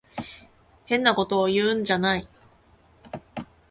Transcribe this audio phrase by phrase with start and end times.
[0.85, 2.27] 変なことを言うんじゃない。